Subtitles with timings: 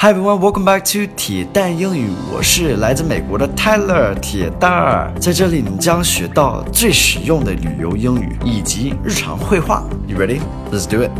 [0.00, 2.08] Hi everyone, welcome back to 铁蛋英语。
[2.32, 9.82] 我是来自美国的 Tyler 铁蛋儿，在这里你将学到最实用的旅游英语以及日常会话。
[10.06, 10.40] You ready?
[10.70, 11.10] Let's do it.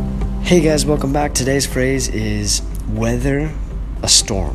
[0.45, 1.33] Hey guys, welcome back.
[1.33, 2.63] Today's phrase is
[2.95, 3.49] weather
[4.03, 4.55] a storm.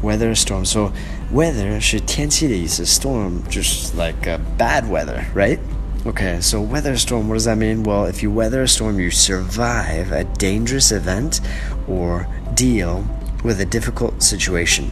[0.00, 0.64] Weather a storm.
[0.64, 0.92] So
[1.30, 5.58] weather 是天气的意思，storm just like a bad weather, right?
[6.06, 7.82] Okay, so weather a storm, what does that mean?
[7.82, 11.40] Well, if you weather a storm, you survive a dangerous event
[11.86, 12.24] or
[12.54, 13.02] deal
[13.44, 14.90] with a difficult situation.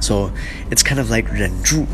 [0.00, 0.32] So
[0.70, 1.86] it's kind of like 忍住,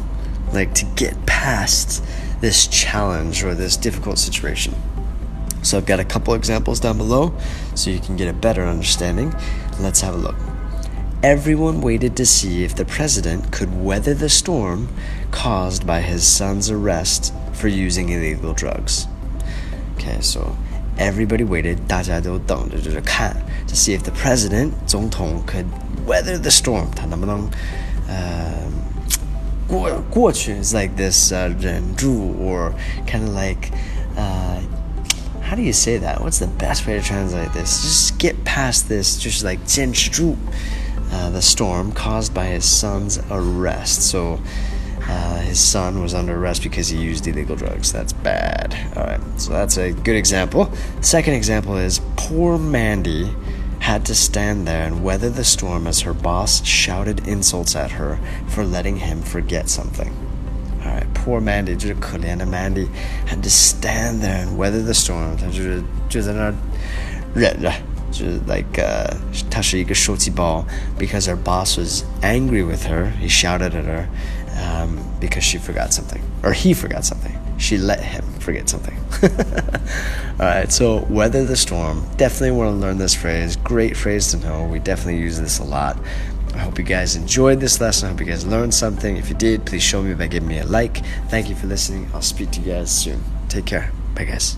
[0.52, 2.04] like to get past
[2.40, 4.74] this challenge or this difficult situation.
[5.62, 7.32] So I've got a couple examples down below
[7.74, 9.34] so you can get a better understanding.
[9.80, 10.36] Let's have a look.
[11.22, 14.88] Everyone waited to see if the president could weather the storm
[15.30, 19.06] caused by his son's arrest for using illegal drugs.
[19.94, 20.54] Okay, so
[20.97, 23.35] everybody waited, 大家都等着就是看
[23.67, 25.65] to see if the president 总统 could
[26.05, 26.87] weather the storm.
[26.95, 27.49] 他能不能
[28.07, 28.53] 呃
[29.67, 32.73] 过过去 is like this uh, 忍住 or
[33.05, 33.71] kind of like
[34.17, 34.59] uh,
[35.41, 36.21] how do you say that?
[36.21, 37.81] What's the best way to translate this?
[37.81, 40.35] Just get past this, just like 坚持住
[41.11, 44.01] uh, the storm caused by his son's arrest.
[44.03, 44.39] So
[45.03, 47.91] uh, his son was under arrest because he used illegal drugs.
[47.91, 48.75] That's bad.
[48.95, 50.71] All right, so that's a good example.
[51.01, 53.33] Second example is poor Mandy
[53.79, 58.19] had to stand there and weather the storm as her boss shouted insults at her
[58.47, 60.13] for letting him forget something.
[60.81, 62.87] All right, poor Mandy, 就是可怜的 Mandy
[63.27, 65.35] had to stand there and weather the storm.
[65.37, 66.53] 她就是就在那儿
[67.33, 67.71] 忍着。
[68.11, 69.15] 就是 like uh,
[69.49, 70.65] 她是一个受气包
[70.97, 73.11] because her boss was angry with her.
[73.21, 74.07] He shouted at her
[74.56, 77.38] um, because she forgot something or he forgot something.
[77.58, 78.96] She let him forget something.
[80.40, 82.04] All right, so weather the storm.
[82.16, 83.56] Definitely want to learn this phrase.
[83.56, 84.66] Great phrase to know.
[84.66, 85.98] We definitely use this a lot.
[86.54, 88.08] I hope you guys enjoyed this lesson.
[88.08, 89.16] I hope you guys learned something.
[89.16, 91.04] If you did, please show me by giving me a like.
[91.28, 92.08] Thank you for listening.
[92.12, 93.22] I'll speak to you guys soon.
[93.48, 93.90] Take care.
[94.14, 94.52] Bye, guys.